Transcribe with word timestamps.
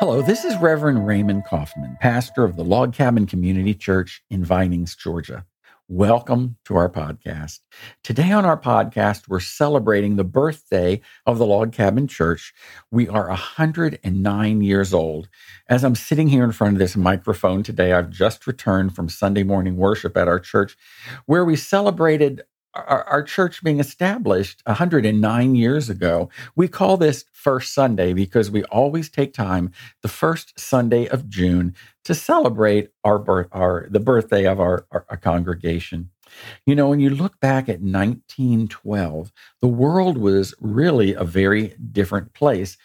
Hello, 0.00 0.22
this 0.22 0.46
is 0.46 0.56
Reverend 0.56 1.06
Raymond 1.06 1.44
Coffman, 1.44 2.00
pastor 2.00 2.42
of 2.42 2.56
the 2.56 2.64
Log 2.64 2.94
Cabin 2.94 3.26
Community 3.26 3.74
Church 3.74 4.22
in 4.30 4.42
Vinings, 4.42 4.96
Georgia. 4.96 5.44
Welcome 5.88 6.56
to 6.64 6.76
our 6.76 6.88
podcast. 6.88 7.58
Today 8.02 8.32
on 8.32 8.46
our 8.46 8.58
podcast, 8.58 9.28
we're 9.28 9.40
celebrating 9.40 10.16
the 10.16 10.24
birthday 10.24 11.02
of 11.26 11.36
the 11.36 11.44
Log 11.44 11.74
Cabin 11.74 12.06
Church. 12.08 12.54
We 12.90 13.08
are 13.08 13.28
109 13.28 14.62
years 14.62 14.94
old. 14.94 15.28
As 15.68 15.84
I'm 15.84 15.94
sitting 15.94 16.28
here 16.28 16.44
in 16.44 16.52
front 16.52 16.76
of 16.76 16.78
this 16.78 16.96
microphone 16.96 17.62
today, 17.62 17.92
I've 17.92 18.08
just 18.08 18.46
returned 18.46 18.96
from 18.96 19.10
Sunday 19.10 19.42
morning 19.42 19.76
worship 19.76 20.16
at 20.16 20.28
our 20.28 20.40
church 20.40 20.78
where 21.26 21.44
we 21.44 21.56
celebrated 21.56 22.40
our, 22.74 23.04
our, 23.04 23.22
church 23.22 23.62
being 23.64 23.80
established 23.80 24.62
109 24.66 25.54
years 25.54 25.90
ago. 25.90 26.28
We 26.54 26.68
call 26.68 26.96
this 26.96 27.24
First 27.32 27.74
Sunday 27.74 28.12
because 28.12 28.50
we 28.50 28.64
always 28.64 29.08
take 29.08 29.32
time 29.32 29.72
the 30.02 30.08
first 30.08 30.58
Sunday 30.58 31.08
of 31.08 31.28
June 31.28 31.74
to 32.04 32.14
celebrate 32.14 32.90
our 33.04 33.18
birth, 33.18 33.48
our 33.52 33.88
the 33.90 34.00
birthday 34.00 34.46
of 34.46 34.60
our, 34.60 34.86
our, 34.90 35.04
our 35.08 35.16
congregation. 35.16 36.10
You 36.64 36.74
know, 36.74 36.88
when 36.88 37.00
you 37.00 37.10
look 37.10 37.40
back 37.40 37.68
at 37.68 37.80
1912, 37.80 39.32
the 39.60 39.68
world 39.68 40.16
was 40.16 40.54
really 40.60 41.14
a 41.14 41.24
very 41.24 41.74
different 41.92 42.34
place. 42.34 42.76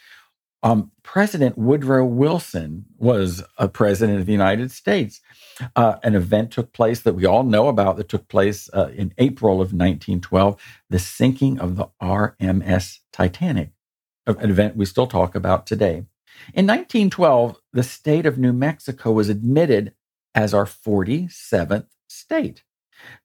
Um, 0.65 0.91
president 1.03 1.59
Woodrow 1.59 2.03
Wilson 2.03 2.85
was 2.97 3.43
a 3.59 3.67
president 3.67 4.19
of 4.19 4.25
the 4.25 4.31
United 4.31 4.71
States. 4.71 5.21
Uh, 5.75 5.97
an 6.01 6.15
event 6.15 6.49
took 6.49 6.73
place 6.73 7.01
that 7.01 7.13
we 7.13 7.23
all 7.23 7.43
know 7.43 7.67
about 7.67 7.97
that 7.97 8.09
took 8.09 8.27
place 8.27 8.67
uh, 8.73 8.89
in 8.95 9.13
April 9.19 9.61
of 9.61 9.73
1912, 9.73 10.59
the 10.89 10.97
sinking 10.97 11.59
of 11.59 11.75
the 11.75 11.85
RMS 12.01 12.97
Titanic, 13.13 13.73
an 14.25 14.49
event 14.49 14.75
we 14.75 14.87
still 14.87 15.05
talk 15.05 15.35
about 15.35 15.67
today. 15.67 16.07
In 16.55 16.65
1912, 16.65 17.57
the 17.71 17.83
state 17.83 18.25
of 18.25 18.39
New 18.39 18.51
Mexico 18.51 19.11
was 19.11 19.29
admitted 19.29 19.93
as 20.33 20.51
our 20.51 20.65
47th 20.65 21.89
state. 22.07 22.63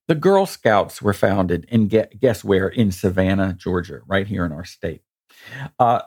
The 0.09 0.15
Girl 0.15 0.45
Scouts 0.45 1.01
were 1.01 1.15
founded 1.15 1.65
in 1.71 1.89
guess 1.89 2.45
where? 2.45 2.69
In 2.69 2.93
Savannah, 2.93 3.55
Georgia, 3.55 4.01
right 4.07 4.27
here 4.27 4.45
in 4.45 4.53
our 4.53 4.67
state. 4.67 5.01
Uh, 5.79 6.03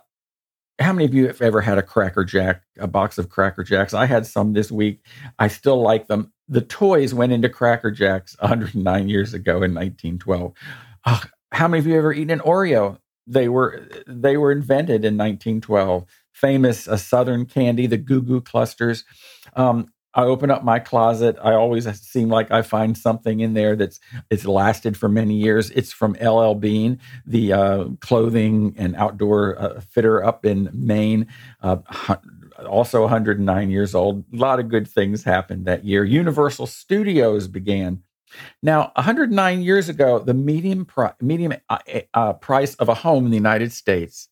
how 0.80 0.92
many 0.92 1.06
of 1.06 1.14
you 1.14 1.28
have 1.28 1.42
ever 1.42 1.62
had 1.62 1.78
a 1.78 1.84
Cracker 1.84 2.24
Jack, 2.24 2.64
a 2.80 2.88
box 2.88 3.18
of 3.18 3.30
Cracker 3.30 3.64
Jacks? 3.64 3.94
I 3.94 4.06
had 4.06 4.26
some 4.26 4.54
this 4.54 4.72
week. 4.72 5.06
I 5.40 5.48
still 5.48 5.82
like 5.82 6.08
them. 6.08 6.32
The 6.48 6.62
toys 6.62 7.14
went 7.14 7.32
into 7.32 7.50
Cracker 7.50 7.92
Jacks 7.92 8.36
109 8.40 9.08
years 9.08 9.34
ago 9.34 9.58
in 9.58 9.74
1912. 9.74 10.54
Oh, 11.06 11.24
how 11.52 11.68
many 11.68 11.80
of 11.80 11.88
you 11.88 11.98
ever 11.98 12.14
eaten 12.14 12.32
an 12.32 12.40
Oreo? 12.40 12.98
They 13.28 13.48
were 13.48 13.88
they 14.08 14.36
were 14.38 14.52
invented 14.52 15.06
in 15.06 15.18
1912. 15.18 16.06
Famous 16.34 16.88
a 16.88 16.98
Southern 16.98 17.46
candy, 17.46 17.88
the 17.88 17.98
Goo 17.98 18.22
Goo 18.22 18.42
clusters. 18.42 19.06
Um, 19.56 19.90
I 20.16 20.24
open 20.24 20.52
up 20.52 20.64
my 20.64 20.80
closet. 20.80 21.38
I 21.42 21.54
always 21.54 21.90
seem 22.00 22.30
like 22.30 22.52
I 22.52 22.62
find 22.62 22.98
something 22.98 23.40
in 23.40 23.54
there 23.54 23.76
that's 23.76 24.00
it's 24.30 24.46
lasted 24.46 24.96
for 24.96 25.10
many 25.10 25.36
years. 25.36 25.72
It's 25.72 25.92
from 25.92 26.16
LL 26.22 26.54
Bean, 26.54 27.00
the 27.26 27.54
uh, 27.54 27.86
clothing 28.00 28.76
and 28.78 28.96
outdoor 28.96 29.60
uh, 29.60 29.82
fitter 29.82 30.24
up 30.24 30.46
in 30.46 30.70
Maine. 30.74 31.28
Uh, 31.62 31.78
also 32.68 33.02
109 33.02 33.72
years 33.72 33.96
old. 33.96 34.24
A 34.34 34.38
lot 34.38 34.60
of 34.60 34.70
good 34.70 34.88
things 34.88 35.24
happened 35.24 35.66
that 35.66 35.86
year. 35.86 36.04
Universal 36.04 36.68
Studios 36.68 37.48
began. 37.48 38.04
Now, 38.62 38.92
109 38.96 39.62
years 39.62 39.88
ago, 39.90 40.20
the 40.20 40.34
medium 40.34 40.86
pri- 40.86 41.14
medium 41.22 41.54
uh, 41.70 41.80
uh, 42.14 42.34
price 42.34 42.76
of 42.76 42.90
a 42.90 42.96
home 42.96 43.24
in 43.26 43.32
the 43.32 43.38
United 43.38 43.72
States 43.72 44.28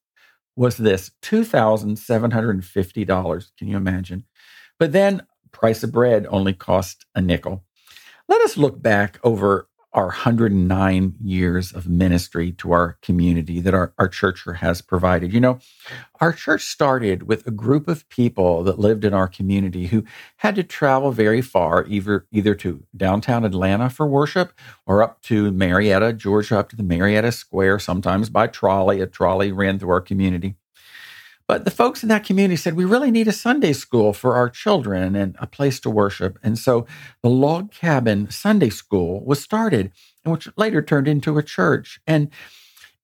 was 0.56 0.78
this 0.78 1.12
$2,750. 1.22 3.52
Can 3.58 3.68
you 3.68 3.78
imagine? 3.78 4.26
But 4.80 4.92
then 4.92 5.22
price 5.52 5.84
of 5.84 5.92
bread 5.92 6.26
only 6.30 6.54
cost 6.54 7.06
a 7.16 7.22
nickel. 7.22 7.64
Let 8.28 8.42
us 8.42 8.58
look 8.58 8.82
back 8.82 9.20
over 9.24 9.68
our 9.94 10.06
109 10.06 11.16
years 11.22 11.74
of 11.74 11.88
ministry 11.88 12.54
to 12.54 12.72
our 12.72 12.98
community 13.02 13.60
that 13.60 13.74
our, 13.74 13.94
our 13.98 14.08
church 14.08 14.46
has 14.60 14.82
provided. 14.82 15.34
You 15.34 15.42
know, 15.42 15.60
our 16.22 16.32
church 16.32 16.64
started 16.64 17.24
with 17.24 17.46
a 17.46 17.52
group 17.52 17.90
of 17.90 18.08
people 18.08 18.64
that 18.64 18.80
lived 18.80 19.04
in 19.04 19.14
our 19.14 19.28
community 19.28 19.88
who 19.88 20.06
had 20.38 20.56
to 20.56 20.64
travel 20.64 21.12
very 21.12 21.42
far, 21.42 21.86
either, 21.88 22.26
either 22.32 22.56
to 22.56 22.86
downtown 22.96 23.44
Atlanta 23.44 23.90
for 23.90 24.08
worship 24.08 24.54
or 24.86 25.04
up 25.04 25.22
to 25.24 25.52
Marietta, 25.52 26.14
Georgia, 26.14 26.60
up 26.60 26.70
to 26.70 26.78
the 26.78 26.84
Marietta 26.84 27.32
Square, 27.34 27.80
sometimes 27.80 28.30
by 28.30 28.48
trolley. 28.48 29.02
A 29.02 29.08
trolley 29.08 29.52
ran 29.52 29.78
through 29.78 29.92
our 29.92 30.02
community. 30.02 30.56
But 31.52 31.66
the 31.66 31.70
folks 31.70 32.02
in 32.02 32.08
that 32.08 32.24
community 32.24 32.56
said, 32.56 32.78
we 32.78 32.86
really 32.86 33.12
need 33.12 33.28
a 33.28 33.34
Sunday 33.34 33.74
school 33.74 34.14
for 34.14 34.36
our 34.36 34.50
children 34.50 35.18
and 35.18 35.36
a 35.38 35.46
place 35.46 35.82
to 35.82 35.90
worship. 35.90 36.40
And 36.42 36.58
so 36.58 36.88
the 37.24 37.30
log 37.30 37.74
cabin 37.74 38.32
Sunday 38.32 38.70
school 38.70 39.22
was 39.26 39.42
started, 39.42 39.92
which 40.24 40.48
later 40.56 40.82
turned 40.82 41.10
into 41.10 41.38
a 41.38 41.44
church. 41.44 42.00
And 42.08 42.30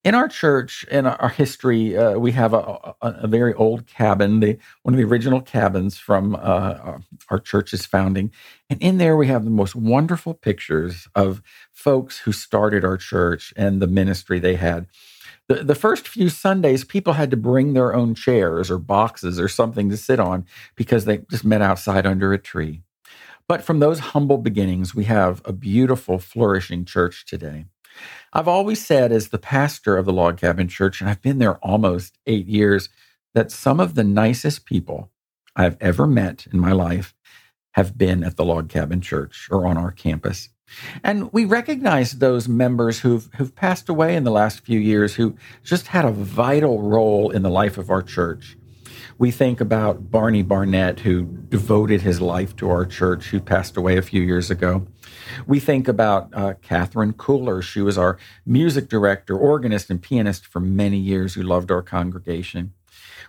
in 0.06 0.16
our 0.16 0.30
church, 0.30 0.86
in 0.90 1.06
our 1.06 1.28
history, 1.28 1.98
uh, 1.98 2.20
we 2.20 2.32
have 2.32 2.54
a, 2.54 2.96
a, 3.02 3.16
a, 3.24 3.28
very 3.28 3.54
old 3.54 3.86
cabin, 3.86 4.40
the, 4.40 4.58
one 4.84 4.94
of 4.94 4.98
the 4.98 5.04
original 5.04 5.42
cabins 5.42 5.98
from 5.98 6.34
uh, 6.34 7.00
our 7.30 7.40
church's 7.40 7.86
founding. 7.86 8.32
And 8.70 8.82
in 8.82 8.98
there, 8.98 9.18
we 9.18 9.28
have 9.28 9.44
the 9.44 9.50
most 9.50 9.76
wonderful 9.76 10.34
pictures 10.34 11.10
of 11.16 11.42
folks 11.74 12.20
who 12.20 12.32
started 12.32 12.86
our 12.86 12.96
church 12.96 13.54
and 13.58 13.82
the 13.82 13.88
ministry 13.88 14.40
they 14.40 14.56
had 14.56 14.88
the, 15.48 15.64
the 15.64 15.76
first 15.76 16.08
few 16.08 16.30
Sundays, 16.30 16.84
people 16.84 17.14
had 17.14 17.32
to 17.32 17.38
bring 17.38 17.74
their 17.74 17.94
own 17.94 18.16
chairs 18.16 18.70
or 18.70 18.78
boxes 18.78 19.40
or 19.40 19.48
something 19.48 19.90
to 19.90 19.98
sit 19.98 20.20
on 20.20 20.46
because 20.76 21.06
they 21.06 21.20
just 21.30 21.46
met 21.46 21.62
outside 21.62 22.06
under 22.06 22.34
a 22.34 22.38
tree. 22.38 22.82
But 23.48 23.64
from 23.64 23.80
those 23.80 24.00
humble 24.00 24.38
beginnings, 24.38 24.94
we 24.94 25.06
have 25.06 25.42
a 25.46 25.54
beautiful, 25.54 26.20
flourishing 26.20 26.84
church 26.84 27.26
today. 27.26 27.66
I've 28.34 28.48
always 28.48 28.86
said, 28.86 29.12
as 29.12 29.30
the 29.30 29.38
pastor 29.38 29.98
of 29.98 30.06
the 30.06 30.14
Log 30.14 30.38
Cabin 30.38 30.68
Church, 30.68 31.00
and 31.00 31.10
I've 31.10 31.22
been 31.22 31.40
there 31.40 31.56
almost 31.58 32.18
eight 32.28 32.48
years, 32.48 32.90
that 33.34 33.52
some 33.52 33.80
of 33.80 33.96
the 33.96 34.04
nicest 34.04 34.66
people 34.66 35.12
I've 35.56 35.78
ever 35.80 36.06
met 36.06 36.46
in 36.52 36.60
my 36.60 36.74
life 36.74 37.16
have 37.72 37.98
been 37.98 38.24
at 38.24 38.36
the 38.36 38.46
Log 38.46 38.70
Cabin 38.70 39.02
Church 39.02 39.48
or 39.50 39.66
on 39.66 39.78
our 39.78 39.92
campus. 39.92 40.50
And 41.04 41.32
we 41.32 41.46
recognize 41.46 42.14
those 42.14 42.48
members 42.48 43.00
who've, 43.00 43.30
who've 43.36 43.56
passed 43.56 43.90
away 43.90 44.16
in 44.16 44.24
the 44.24 44.32
last 44.32 44.62
few 44.62 44.80
years 44.80 45.16
who 45.16 45.36
just 45.64 45.88
had 45.88 46.06
a 46.06 46.12
vital 46.12 46.82
role 46.82 47.30
in 47.30 47.42
the 47.42 47.50
life 47.50 47.78
of 47.78 47.90
our 47.90 48.02
church. 48.04 48.58
We 49.20 49.32
think 49.32 49.60
about 49.60 50.12
Barney 50.12 50.44
Barnett, 50.44 51.00
who 51.00 51.24
devoted 51.24 52.02
his 52.02 52.22
life 52.22 52.56
to 52.58 52.70
our 52.70 52.86
church, 52.86 53.26
who 53.28 53.40
passed 53.40 53.76
away 53.76 53.98
a 53.98 54.04
few 54.04 54.22
years 54.22 54.52
ago. 54.52 54.86
We 55.48 55.60
think 55.60 55.88
about 55.88 56.30
uh, 56.34 56.54
Catherine 56.62 57.14
Cooler. 57.14 57.62
She 57.62 57.82
was 57.82 57.98
our 57.98 58.18
music 58.46 58.90
director, 58.90 59.36
organist, 59.36 59.90
and 59.90 60.02
pianist 60.02 60.46
for 60.46 60.60
many 60.60 60.98
years, 60.98 61.34
who 61.34 61.42
loved 61.42 61.72
our 61.72 61.82
congregation. 61.82 62.74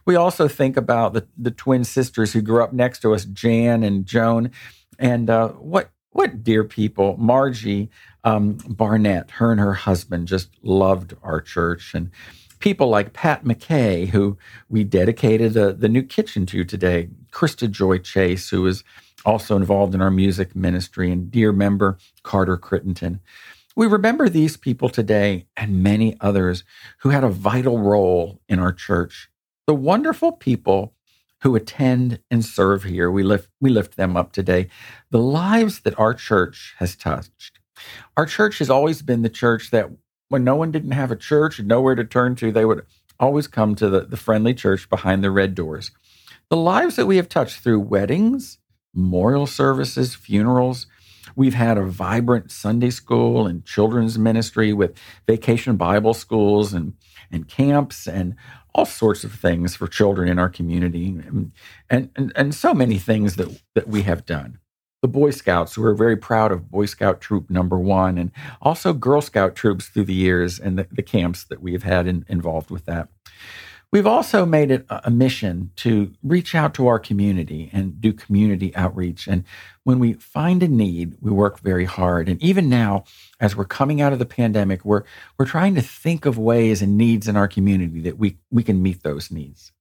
We 0.04 0.14
also 0.14 0.46
think 0.46 0.76
about 0.76 1.14
the, 1.14 1.26
the 1.36 1.50
twin 1.50 1.84
sisters 1.84 2.32
who 2.32 2.42
grew 2.42 2.62
up 2.62 2.72
next 2.72 3.00
to 3.00 3.14
us, 3.14 3.24
Jan 3.24 3.82
and 3.82 4.04
Joan, 4.04 4.50
and 4.98 5.30
uh, 5.30 5.48
what 5.48 5.90
what 6.18 6.42
dear 6.42 6.64
people, 6.64 7.16
Margie 7.16 7.88
um, 8.24 8.54
Barnett, 8.66 9.30
her 9.30 9.52
and 9.52 9.60
her 9.60 9.74
husband 9.74 10.26
just 10.26 10.50
loved 10.64 11.14
our 11.22 11.40
church. 11.40 11.94
And 11.94 12.10
people 12.58 12.88
like 12.88 13.12
Pat 13.12 13.44
McKay, 13.44 14.08
who 14.08 14.36
we 14.68 14.82
dedicated 14.82 15.52
the, 15.52 15.72
the 15.72 15.88
new 15.88 16.02
kitchen 16.02 16.44
to 16.46 16.64
today, 16.64 17.08
Krista 17.30 17.70
Joy 17.70 17.98
Chase, 17.98 18.50
who 18.50 18.66
is 18.66 18.82
also 19.24 19.54
involved 19.54 19.94
in 19.94 20.02
our 20.02 20.10
music 20.10 20.56
ministry, 20.56 21.12
and 21.12 21.30
dear 21.30 21.52
member 21.52 21.98
Carter 22.24 22.56
Crittenton. 22.56 23.20
We 23.76 23.86
remember 23.86 24.28
these 24.28 24.56
people 24.56 24.88
today 24.88 25.46
and 25.56 25.84
many 25.84 26.16
others 26.20 26.64
who 26.98 27.10
had 27.10 27.22
a 27.22 27.28
vital 27.28 27.78
role 27.78 28.40
in 28.48 28.58
our 28.58 28.72
church. 28.72 29.30
The 29.68 29.74
wonderful 29.74 30.32
people 30.32 30.94
who 31.42 31.54
attend 31.54 32.20
and 32.30 32.44
serve 32.44 32.84
here. 32.84 33.10
We 33.10 33.22
lift, 33.22 33.48
we 33.60 33.70
lift 33.70 33.96
them 33.96 34.16
up 34.16 34.32
today. 34.32 34.68
The 35.10 35.18
lives 35.18 35.80
that 35.80 35.98
our 35.98 36.14
church 36.14 36.74
has 36.78 36.96
touched. 36.96 37.60
Our 38.16 38.26
church 38.26 38.58
has 38.58 38.70
always 38.70 39.02
been 39.02 39.22
the 39.22 39.28
church 39.28 39.70
that 39.70 39.90
when 40.28 40.44
no 40.44 40.56
one 40.56 40.72
didn't 40.72 40.90
have 40.92 41.10
a 41.10 41.16
church 41.16 41.58
and 41.58 41.68
nowhere 41.68 41.94
to 41.94 42.04
turn 42.04 42.34
to, 42.36 42.50
they 42.50 42.64
would 42.64 42.84
always 43.20 43.46
come 43.46 43.74
to 43.76 43.88
the, 43.88 44.00
the 44.00 44.16
friendly 44.16 44.54
church 44.54 44.88
behind 44.90 45.22
the 45.22 45.30
red 45.30 45.54
doors. 45.54 45.92
The 46.50 46.56
lives 46.56 46.96
that 46.96 47.06
we 47.06 47.16
have 47.16 47.28
touched 47.28 47.60
through 47.60 47.80
weddings, 47.80 48.58
memorial 48.94 49.46
services, 49.46 50.14
funerals, 50.14 50.86
We've 51.36 51.54
had 51.54 51.78
a 51.78 51.84
vibrant 51.84 52.50
Sunday 52.50 52.90
school 52.90 53.46
and 53.46 53.64
children's 53.64 54.18
ministry 54.18 54.72
with 54.72 54.96
vacation 55.26 55.76
Bible 55.76 56.14
schools 56.14 56.72
and, 56.72 56.94
and 57.30 57.46
camps 57.46 58.06
and 58.06 58.34
all 58.78 58.86
sorts 58.86 59.24
of 59.24 59.32
things 59.32 59.74
for 59.74 59.88
children 59.88 60.28
in 60.28 60.38
our 60.38 60.48
community 60.48 61.08
and, 61.08 61.50
and, 61.90 62.32
and, 62.36 62.54
so 62.54 62.72
many 62.72 62.96
things 62.96 63.34
that, 63.34 63.60
that 63.74 63.88
we 63.88 64.02
have 64.02 64.24
done. 64.24 64.56
The 65.02 65.08
Boy 65.08 65.32
Scouts, 65.32 65.76
we're 65.76 65.94
very 65.94 66.16
proud 66.16 66.52
of 66.52 66.70
Boy 66.70 66.86
Scout 66.86 67.20
Troop 67.20 67.50
number 67.50 67.76
one, 67.76 68.16
and 68.18 68.30
also 68.62 68.92
Girl 68.92 69.20
Scout 69.20 69.56
troops 69.56 69.86
through 69.86 70.04
the 70.04 70.14
years 70.14 70.60
and 70.60 70.78
the, 70.78 70.86
the 70.92 71.02
camps 71.02 71.42
that 71.46 71.60
we 71.60 71.72
have 71.72 71.82
had 71.82 72.06
in, 72.06 72.24
involved 72.28 72.70
with 72.70 72.84
that. 72.84 73.08
We've 73.90 74.06
also 74.06 74.44
made 74.44 74.70
it 74.70 74.84
a 74.90 75.10
mission 75.10 75.70
to 75.76 76.12
reach 76.22 76.54
out 76.54 76.74
to 76.74 76.86
our 76.88 76.98
community 76.98 77.70
and 77.72 77.98
do 77.98 78.12
community 78.12 78.76
outreach. 78.76 79.26
And 79.26 79.44
when 79.84 79.98
we 79.98 80.12
find 80.12 80.62
a 80.62 80.68
need, 80.68 81.16
we 81.22 81.30
work 81.30 81.60
very 81.60 81.86
hard. 81.86 82.28
And 82.28 82.42
even 82.42 82.68
now, 82.68 83.04
as 83.40 83.56
we're 83.56 83.64
coming 83.64 84.02
out 84.02 84.12
of 84.12 84.18
the 84.18 84.26
pandemic, 84.26 84.84
we're, 84.84 85.04
we're 85.38 85.46
trying 85.46 85.74
to 85.76 85.80
think 85.80 86.26
of 86.26 86.36
ways 86.36 86.82
and 86.82 86.98
needs 86.98 87.26
in 87.28 87.36
our 87.36 87.48
community 87.48 88.02
that 88.02 88.18
we, 88.18 88.36
we 88.50 88.62
can 88.62 88.82
meet 88.82 89.02
those 89.02 89.30
needs. 89.30 89.72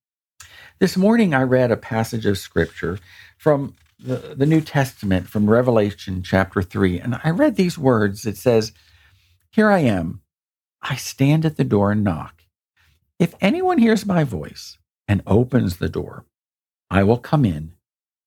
This 0.80 0.96
morning, 0.96 1.34
I 1.34 1.44
read 1.44 1.72
a 1.72 1.78
passage 1.78 2.26
of 2.26 2.38
scripture 2.38 3.00
from 3.38 3.76
the, 4.00 4.36
the 4.38 4.46
New 4.46 4.62
Testament, 4.62 5.28
from 5.28 5.50
Revelation 5.50 6.24
chapter 6.24 6.62
3. 6.62 7.00
And 7.00 7.20
I 7.26 7.32
read 7.32 7.58
these 7.58 7.78
words. 7.78 8.26
It 8.26 8.38
says, 8.38 8.72
Here 9.52 9.70
I 9.70 9.80
am. 9.80 10.22
I 10.82 10.96
stand 10.96 11.46
at 11.46 11.58
the 11.58 11.66
door 11.66 11.92
and 11.92 12.06
knock. 12.06 12.37
If 13.20 13.34
anyone 13.42 13.80
hears 13.80 14.06
my 14.06 14.24
voice 14.24 14.78
and 15.08 15.24
opens 15.26 15.78
the 15.78 15.90
door, 15.90 16.26
I 16.90 17.04
will 17.04 17.18
come 17.18 17.46
in 17.46 17.74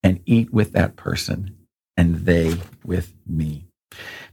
and 0.03 0.21
eat 0.27 0.53
with 0.53 0.73
that 0.73 0.97
person 0.97 1.57
and 1.97 2.27
they 2.27 2.57
with 2.85 3.15
me. 3.27 3.67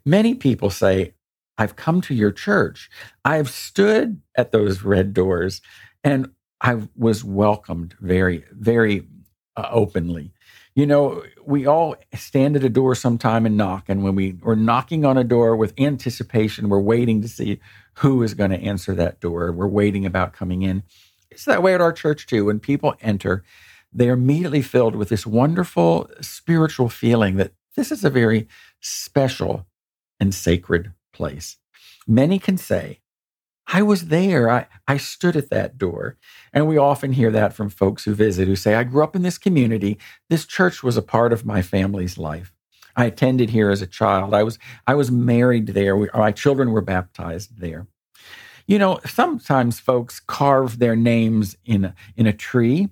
Many 0.05 0.33
people 0.35 0.69
say, 0.69 1.13
I've 1.57 1.75
come 1.75 2.01
to 2.01 2.13
your 2.15 2.31
church. 2.31 2.89
I've 3.23 3.49
stood 3.49 4.21
at 4.35 4.51
those 4.51 4.83
red 4.83 5.13
doors 5.13 5.61
and 6.03 6.31
I 6.61 6.87
was 6.95 7.23
welcomed 7.23 7.95
very, 7.99 8.43
very 8.51 9.07
uh, 9.55 9.67
openly. 9.69 10.33
You 10.77 10.85
know, 10.85 11.23
we 11.43 11.65
all 11.65 11.95
stand 12.13 12.55
at 12.55 12.63
a 12.63 12.69
door 12.69 12.93
sometime 12.93 13.47
and 13.47 13.57
knock. 13.57 13.85
And 13.87 14.03
when 14.03 14.13
we 14.13 14.37
are 14.43 14.55
knocking 14.55 15.05
on 15.05 15.17
a 15.17 15.23
door 15.23 15.55
with 15.55 15.73
anticipation, 15.79 16.69
we're 16.69 16.79
waiting 16.79 17.19
to 17.23 17.27
see 17.27 17.59
who 17.95 18.21
is 18.21 18.35
going 18.35 18.51
to 18.51 18.61
answer 18.61 18.93
that 18.93 19.19
door. 19.19 19.51
We're 19.51 19.65
waiting 19.65 20.05
about 20.05 20.33
coming 20.33 20.61
in. 20.61 20.83
It's 21.31 21.45
that 21.45 21.63
way 21.63 21.73
at 21.73 21.81
our 21.81 21.91
church 21.91 22.27
too. 22.27 22.45
When 22.45 22.59
people 22.59 22.93
enter, 23.01 23.43
they're 23.91 24.13
immediately 24.13 24.61
filled 24.61 24.95
with 24.95 25.09
this 25.09 25.25
wonderful 25.25 26.11
spiritual 26.21 26.89
feeling 26.89 27.37
that 27.37 27.53
this 27.75 27.91
is 27.91 28.05
a 28.05 28.11
very 28.11 28.47
special 28.79 29.65
and 30.19 30.31
sacred 30.31 30.93
place. 31.11 31.57
Many 32.05 32.37
can 32.37 32.57
say, 32.59 32.99
I 33.67 33.81
was 33.81 34.07
there. 34.07 34.49
I, 34.49 34.65
I 34.87 34.97
stood 34.97 35.35
at 35.35 35.49
that 35.49 35.77
door. 35.77 36.17
And 36.53 36.67
we 36.67 36.77
often 36.77 37.13
hear 37.13 37.31
that 37.31 37.53
from 37.53 37.69
folks 37.69 38.05
who 38.05 38.13
visit 38.13 38.47
who 38.47 38.55
say, 38.55 38.75
I 38.75 38.83
grew 38.83 39.03
up 39.03 39.15
in 39.15 39.23
this 39.23 39.37
community. 39.37 39.97
This 40.29 40.45
church 40.45 40.83
was 40.83 40.95
a 40.95 41.01
part 41.01 41.33
of 41.33 41.45
my 41.45 41.61
family's 41.61 42.17
life. 42.17 42.53
I 42.95 43.05
attended 43.05 43.51
here 43.51 43.69
as 43.69 43.81
a 43.81 43.87
child. 43.87 44.33
I 44.33 44.43
was 44.43 44.57
I 44.87 44.95
was 44.95 45.11
married 45.11 45.67
there. 45.67 45.95
We, 45.95 46.09
my 46.13 46.31
children 46.31 46.71
were 46.71 46.81
baptized 46.81 47.59
there. 47.59 47.87
You 48.65 48.79
know, 48.79 48.99
sometimes 49.05 49.79
folks 49.79 50.19
carve 50.19 50.79
their 50.79 50.95
names 50.95 51.55
in 51.63 51.85
a, 51.85 51.95
in 52.15 52.25
a 52.25 52.33
tree 52.33 52.89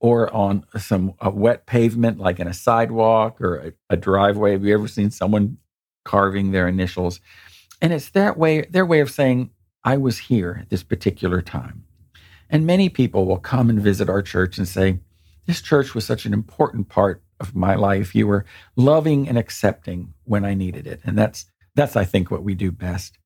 or 0.00 0.32
on 0.32 0.64
some 0.78 1.14
wet 1.22 1.66
pavement, 1.66 2.18
like 2.18 2.38
in 2.38 2.46
a 2.46 2.54
sidewalk 2.54 3.40
or 3.40 3.56
a, 3.56 3.72
a 3.90 3.96
driveway. 3.96 4.52
Have 4.52 4.64
you 4.64 4.74
ever 4.74 4.88
seen 4.88 5.10
someone 5.10 5.58
carving 6.04 6.52
their 6.52 6.68
initials? 6.68 7.20
And 7.82 7.92
it's 7.92 8.10
that 8.10 8.38
way, 8.38 8.62
their 8.62 8.86
way 8.86 9.00
of 9.00 9.10
saying, 9.10 9.50
I 9.88 9.96
was 9.96 10.18
here 10.18 10.58
at 10.60 10.68
this 10.68 10.82
particular 10.82 11.40
time. 11.40 11.84
And 12.50 12.66
many 12.66 12.90
people 12.90 13.24
will 13.24 13.38
come 13.38 13.70
and 13.70 13.80
visit 13.80 14.10
our 14.10 14.20
church 14.20 14.58
and 14.58 14.68
say, 14.68 14.98
This 15.46 15.62
church 15.62 15.94
was 15.94 16.04
such 16.04 16.26
an 16.26 16.34
important 16.34 16.90
part 16.90 17.22
of 17.40 17.56
my 17.56 17.74
life. 17.74 18.14
You 18.14 18.26
were 18.26 18.44
loving 18.76 19.26
and 19.26 19.38
accepting 19.38 20.12
when 20.24 20.44
I 20.44 20.52
needed 20.52 20.86
it. 20.86 21.00
And 21.04 21.16
that's 21.16 21.46
that's 21.74 21.96
I 21.96 22.04
think 22.04 22.30
what 22.30 22.42
we 22.42 22.54
do 22.54 22.70
best. 22.70 23.16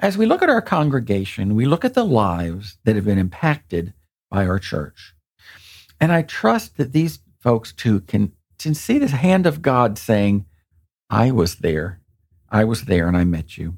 As 0.00 0.18
we 0.18 0.26
look 0.26 0.42
at 0.42 0.50
our 0.50 0.60
congregation, 0.60 1.54
we 1.54 1.66
look 1.66 1.84
at 1.84 1.94
the 1.94 2.04
lives 2.04 2.78
that 2.82 2.96
have 2.96 3.04
been 3.04 3.24
impacted 3.26 3.94
by 4.28 4.44
our 4.44 4.58
church. 4.58 5.14
And 6.00 6.10
I 6.10 6.22
trust 6.22 6.78
that 6.78 6.92
these 6.92 7.20
folks 7.38 7.72
too 7.72 8.00
can, 8.00 8.32
can 8.58 8.74
see 8.74 8.98
the 8.98 9.06
hand 9.06 9.46
of 9.46 9.62
God 9.62 9.98
saying, 9.98 10.46
I 11.08 11.30
was 11.30 11.56
there. 11.56 12.00
I 12.50 12.64
was 12.64 12.86
there 12.86 13.06
and 13.06 13.16
I 13.16 13.22
met 13.22 13.56
you. 13.56 13.76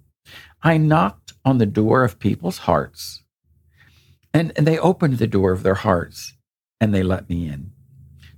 I 0.63 0.79
knocked 0.79 1.24
on 1.45 1.59
the 1.59 1.67
door 1.67 2.05
of 2.05 2.19
people's 2.19 2.59
hearts 2.59 3.25
and, 4.35 4.53
and 4.57 4.67
they 4.67 4.79
opened 4.79 5.19
the 5.19 5.29
door 5.29 5.53
of 5.53 5.63
their 5.63 5.77
hearts 5.77 6.35
and 6.81 6.93
they 6.93 7.05
let 7.05 7.31
me 7.31 7.47
in. 7.47 7.71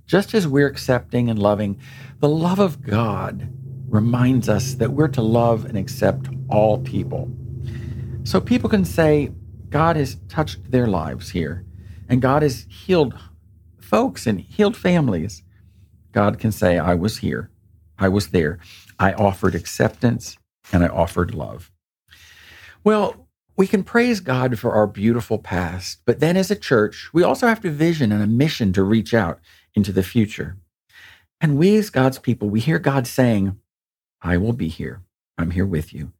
Just 0.05 0.33
as 0.33 0.47
we're 0.47 0.67
accepting 0.67 1.29
and 1.29 1.39
loving, 1.39 1.79
the 2.19 2.29
love 2.29 2.59
of 2.59 2.81
God 2.83 3.49
reminds 3.89 4.47
us 4.47 4.75
that 4.75 4.91
we're 4.91 5.07
to 5.09 5.21
love 5.21 5.65
and 5.65 5.77
accept 5.77 6.29
all 6.49 6.77
people. 6.77 7.29
So 8.23 8.39
people 8.39 8.69
can 8.69 8.85
say, 8.85 9.31
God 9.69 9.95
has 9.95 10.17
touched 10.29 10.71
their 10.71 10.87
lives 10.87 11.31
here, 11.31 11.65
and 12.07 12.21
God 12.21 12.41
has 12.41 12.65
healed 12.69 13.15
folks 13.79 14.27
and 14.27 14.39
healed 14.39 14.77
families. 14.77 15.43
God 16.11 16.39
can 16.39 16.51
say, 16.51 16.77
I 16.77 16.93
was 16.93 17.17
here, 17.17 17.49
I 17.97 18.07
was 18.07 18.29
there. 18.29 18.59
I 18.99 19.13
offered 19.13 19.55
acceptance 19.55 20.37
and 20.71 20.83
I 20.83 20.87
offered 20.87 21.33
love. 21.33 21.71
Well, 22.87 23.27
we 23.57 23.67
can 23.67 23.83
praise 23.83 24.21
God 24.21 24.57
for 24.57 24.71
our 24.71 24.87
beautiful 24.87 25.39
past, 25.39 25.99
but 26.05 26.21
then 26.21 26.37
as 26.37 26.49
a 26.49 26.55
church, 26.55 27.09
we 27.11 27.21
also 27.21 27.45
have 27.45 27.59
to 27.63 27.69
vision 27.69 28.13
and 28.13 28.23
a 28.23 28.27
mission 28.27 28.71
to 28.71 28.81
reach 28.81 29.13
out 29.13 29.41
into 29.75 29.91
the 29.91 30.03
future. 30.03 30.55
And 31.41 31.57
we, 31.57 31.75
as 31.75 31.89
God's 31.89 32.17
people, 32.17 32.49
we 32.49 32.61
hear 32.61 32.79
God 32.79 33.05
saying, 33.05 33.59
I 34.21 34.37
will 34.37 34.53
be 34.53 34.69
here. 34.69 35.01
I'm 35.37 35.51
here 35.51 35.65
with 35.65 35.93
you. 35.93 36.13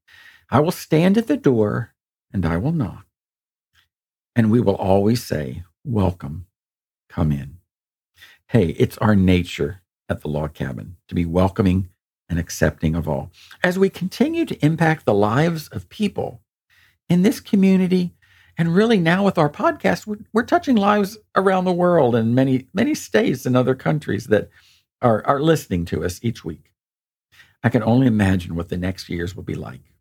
I 0.50 0.60
will 0.60 0.74
stand 0.74 1.18
at 1.18 1.28
the 1.28 1.38
door 1.38 1.94
and 2.34 2.46
I 2.46 2.58
will 2.58 2.74
knock. 2.74 3.06
And 4.36 4.52
we 4.52 4.60
will 4.60 4.76
always 4.76 5.24
say, 5.24 5.64
Welcome, 5.86 6.48
come 7.08 7.32
in. 7.32 7.60
Hey, 8.50 8.76
it's 8.78 8.98
our 8.98 9.16
nature 9.16 9.84
at 10.10 10.20
the 10.20 10.28
log 10.28 10.54
cabin 10.54 10.98
to 11.08 11.16
be 11.16 11.24
welcoming 11.24 11.88
and 12.28 12.38
accepting 12.38 12.94
of 12.94 13.08
all. 13.08 13.32
As 13.64 13.80
we 13.80 13.90
continue 13.90 14.46
to 14.46 14.66
impact 14.66 15.06
the 15.06 15.14
lives 15.14 15.70
of 15.70 15.88
people 15.88 16.42
in 17.10 17.22
this 17.22 17.40
community 17.40 18.14
and 18.58 18.76
really 18.76 19.00
now 19.00 19.24
with 19.24 19.38
our 19.38 19.50
podcast, 19.50 20.08
we're, 20.08 20.18
we're 20.34 20.44
touching 20.44 20.76
lives 20.76 21.18
around 21.36 21.66
the 21.66 21.72
world 21.72 22.16
and 22.16 22.34
many, 22.34 22.68
many 22.74 22.96
states 22.96 23.46
and 23.46 23.56
other 23.56 23.76
countries 23.76 24.28
that 24.28 24.50
are, 25.02 25.26
are 25.28 25.40
listening 25.40 25.86
to 25.86 26.04
us 26.04 26.20
each 26.24 26.44
week. 26.44 26.72
I 27.64 27.70
can 27.70 27.84
only 27.84 28.08
imagine 28.08 28.56
what 28.56 28.70
the 28.70 28.78
next 28.78 29.10
years 29.10 29.36
will 29.36 29.44
be 29.44 29.56
like. 29.56 29.94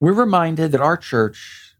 We're 0.00 0.12
reminded 0.12 0.72
that 0.72 0.80
our 0.80 0.96
church, 0.96 1.76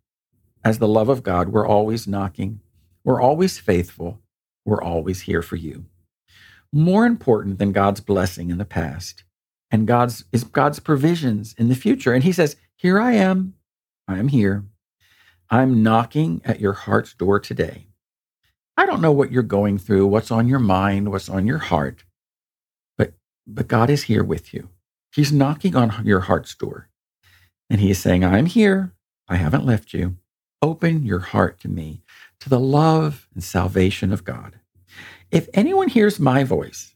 as 0.62 0.78
the 0.78 0.88
love 0.88 1.08
of 1.08 1.22
God, 1.22 1.48
we're 1.48 1.66
always 1.66 2.06
knocking, 2.06 2.60
we're 3.02 3.20
always 3.20 3.58
faithful, 3.58 4.20
we're 4.64 4.82
always 4.82 5.22
here 5.22 5.42
for 5.42 5.56
you. 5.56 5.86
More 6.72 7.06
important 7.06 7.58
than 7.58 7.72
God's 7.72 8.00
blessing 8.00 8.50
in 8.50 8.58
the 8.58 8.64
past 8.64 9.24
and 9.70 9.86
God's 9.86 10.24
is 10.32 10.44
God's 10.44 10.80
provisions 10.80 11.54
in 11.58 11.68
the 11.68 11.74
future. 11.74 12.12
And 12.12 12.24
he 12.24 12.32
says, 12.32 12.56
Here 12.76 13.00
I 13.00 13.12
am, 13.12 13.54
I 14.06 14.18
am 14.18 14.28
here. 14.28 14.64
I'm 15.50 15.82
knocking 15.82 16.42
at 16.44 16.60
your 16.60 16.72
heart's 16.72 17.14
door 17.14 17.40
today. 17.40 17.88
I 18.76 18.86
don't 18.86 19.00
know 19.00 19.12
what 19.12 19.30
you're 19.30 19.42
going 19.42 19.78
through, 19.78 20.06
what's 20.06 20.30
on 20.30 20.48
your 20.48 20.58
mind, 20.58 21.10
what's 21.10 21.28
on 21.28 21.46
your 21.46 21.58
heart, 21.58 22.04
but, 22.98 23.14
but 23.46 23.68
God 23.68 23.88
is 23.88 24.04
here 24.04 24.24
with 24.24 24.52
you. 24.52 24.68
He's 25.14 25.32
knocking 25.32 25.76
on 25.76 26.04
your 26.04 26.20
heart's 26.20 26.54
door. 26.54 26.88
And 27.70 27.80
he 27.80 27.90
is 27.90 27.98
saying, 27.98 28.24
I'm 28.24 28.46
here. 28.46 28.92
I 29.28 29.36
haven't 29.36 29.64
left 29.64 29.94
you. 29.94 30.16
Open 30.60 31.04
your 31.04 31.20
heart 31.20 31.60
to 31.60 31.68
me, 31.68 32.02
to 32.40 32.50
the 32.50 32.60
love 32.60 33.28
and 33.32 33.42
salvation 33.42 34.12
of 34.12 34.24
God. 34.24 34.58
If 35.30 35.48
anyone 35.54 35.88
hears 35.88 36.18
my 36.18 36.42
voice 36.42 36.94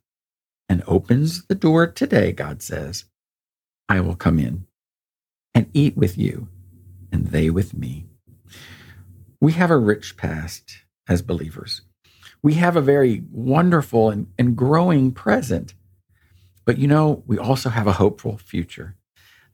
and 0.69 0.83
opens 0.87 1.47
the 1.47 1.55
door 1.55 1.87
today, 1.87 2.33
God 2.33 2.61
says, 2.61 3.05
I 3.89 4.01
will 4.01 4.17
come 4.17 4.39
in 4.39 4.67
and 5.55 5.71
eat 5.73 5.97
with 5.97 6.19
you 6.19 6.49
and 7.13 7.29
they 7.29 7.51
with 7.51 7.75
me. 7.75 8.07
We 9.41 9.53
have 9.53 9.71
a 9.71 9.79
rich 9.79 10.17
past 10.17 10.79
as 11.09 11.23
believers. 11.23 11.83
We 12.43 12.55
have 12.55 12.77
a 12.77 12.81
very 12.81 13.23
wonderful 13.31 14.11
and, 14.11 14.29
and 14.39 14.57
growing 14.57 15.13
present. 15.13 15.75
But 16.65 16.79
you 16.79 16.87
know, 16.87 17.23
we 17.27 17.39
also 17.39 17.71
have 17.71 17.87
a 17.87 17.93
hopeful 17.93 18.39
future 18.39 18.97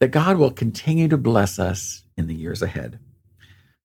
that 0.01 0.11
God 0.11 0.37
will 0.37 0.51
continue 0.51 1.09
to 1.09 1.17
bless 1.17 1.59
us 1.59 2.05
in 2.17 2.27
the 2.27 2.35
years 2.35 2.63
ahead. 2.63 2.99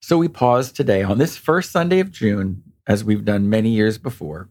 So 0.02 0.18
we 0.18 0.28
pause 0.28 0.72
today 0.72 1.04
on 1.04 1.18
this 1.18 1.38
first 1.38 1.72
Sunday 1.72 2.00
of 2.00 2.12
June, 2.12 2.64
as 2.88 3.04
we've 3.04 3.26
done 3.26 3.50
many 3.50 3.70
years 3.70 3.98
before, 3.98 4.50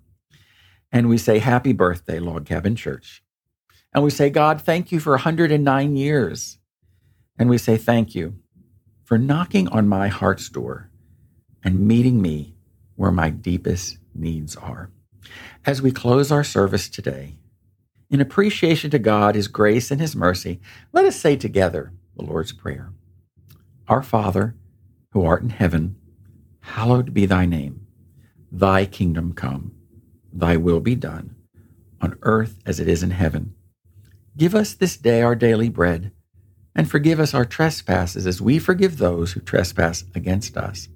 and 0.92 1.08
we 1.08 1.18
say, 1.18 1.38
Happy 1.38 1.72
birthday, 1.72 2.18
Log 2.18 2.46
Cabin 2.46 2.76
Church. 2.76 3.22
And 3.94 4.04
we 4.04 4.10
say, 4.10 4.30
God, 4.30 4.60
thank 4.60 4.92
you 4.92 5.00
for 5.00 5.12
109 5.12 5.96
years. 5.96 6.58
And 7.38 7.48
we 7.48 7.58
say, 7.58 7.76
Thank 7.76 8.14
you 8.14 8.38
for 9.08 9.16
knocking 9.16 9.66
on 9.68 9.88
my 9.88 10.08
heart's 10.08 10.50
door 10.50 10.90
and 11.64 11.80
meeting 11.80 12.20
me 12.20 12.54
where 12.94 13.10
my 13.10 13.30
deepest 13.30 13.96
needs 14.14 14.54
are. 14.54 14.90
As 15.64 15.80
we 15.80 15.90
close 15.90 16.30
our 16.30 16.44
service 16.44 16.90
today, 16.90 17.38
in 18.10 18.20
appreciation 18.20 18.90
to 18.90 18.98
God, 18.98 19.34
His 19.34 19.48
grace, 19.48 19.90
and 19.90 19.98
His 19.98 20.14
mercy, 20.14 20.60
let 20.92 21.06
us 21.06 21.16
say 21.16 21.36
together 21.36 21.90
the 22.18 22.22
Lord's 22.22 22.52
Prayer 22.52 22.92
Our 23.88 24.02
Father, 24.02 24.54
who 25.12 25.24
art 25.24 25.42
in 25.42 25.48
heaven, 25.48 25.96
hallowed 26.60 27.14
be 27.14 27.24
thy 27.24 27.46
name. 27.46 27.86
Thy 28.52 28.84
kingdom 28.84 29.32
come, 29.32 29.72
thy 30.30 30.58
will 30.58 30.80
be 30.80 30.94
done, 30.94 31.34
on 32.02 32.18
earth 32.20 32.58
as 32.66 32.78
it 32.78 32.88
is 32.88 33.02
in 33.02 33.12
heaven. 33.12 33.54
Give 34.36 34.54
us 34.54 34.74
this 34.74 34.98
day 34.98 35.22
our 35.22 35.34
daily 35.34 35.70
bread, 35.70 36.12
and 36.78 36.88
forgive 36.88 37.18
us 37.18 37.34
our 37.34 37.44
trespasses 37.44 38.24
as 38.24 38.40
we 38.40 38.60
forgive 38.60 38.98
those 38.98 39.32
who 39.32 39.40
trespass 39.40 40.04
against 40.14 40.56
us. 40.56 40.88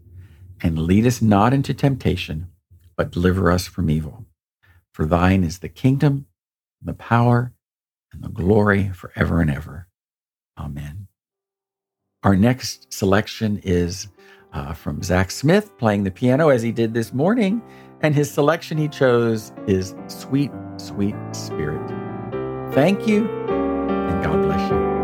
And 0.62 0.78
lead 0.78 1.04
us 1.04 1.20
not 1.20 1.52
into 1.52 1.74
temptation, 1.74 2.46
but 2.96 3.10
deliver 3.10 3.50
us 3.50 3.66
from 3.66 3.90
evil. 3.90 4.24
For 4.92 5.04
thine 5.04 5.42
is 5.42 5.58
the 5.58 5.68
kingdom, 5.68 6.26
and 6.80 6.88
the 6.88 6.94
power, 6.94 7.52
and 8.12 8.22
the 8.22 8.28
glory 8.28 8.90
forever 8.90 9.40
and 9.40 9.50
ever. 9.50 9.88
Amen. 10.56 11.08
Our 12.22 12.36
next 12.36 12.92
selection 12.92 13.60
is 13.64 14.06
uh, 14.52 14.74
from 14.74 15.02
Zach 15.02 15.32
Smith 15.32 15.76
playing 15.78 16.04
the 16.04 16.12
piano 16.12 16.50
as 16.50 16.62
he 16.62 16.70
did 16.70 16.94
this 16.94 17.12
morning. 17.12 17.60
And 18.02 18.14
his 18.14 18.30
selection 18.30 18.78
he 18.78 18.86
chose 18.86 19.52
is 19.66 19.96
Sweet, 20.06 20.52
Sweet 20.76 21.16
Spirit. 21.32 21.88
Thank 22.72 23.08
you, 23.08 23.28
and 23.48 24.22
God 24.22 24.42
bless 24.42 24.70
you. 24.70 25.01